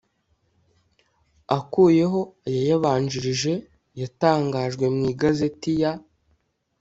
[1.57, 3.53] akuyeho ayayabanjirije
[4.01, 5.91] yatangajwe mu Igazeti ya